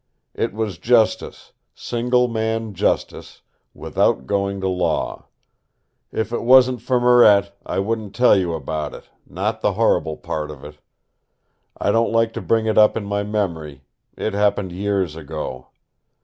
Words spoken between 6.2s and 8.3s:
it wasn't for Marette, I wouldn't